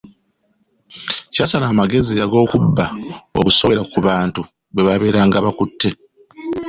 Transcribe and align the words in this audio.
Kyasala 1.33 1.65
amagezi 1.69 2.13
ag’okubba 2.25 2.85
obusowera 3.39 3.83
ku 3.91 3.97
bantu 4.07 4.41
bwebaabeeranga 4.73 5.37
bakutte. 5.45 5.89